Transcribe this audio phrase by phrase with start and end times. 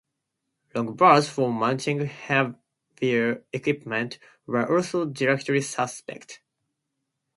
[0.73, 6.41] Long bolts for mounting heavier equipment were also directly suspect.